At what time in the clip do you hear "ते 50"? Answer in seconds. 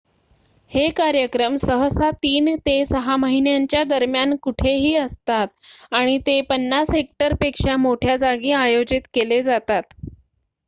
6.27-6.91